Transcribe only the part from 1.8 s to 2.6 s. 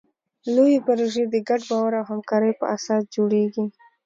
او همکارۍ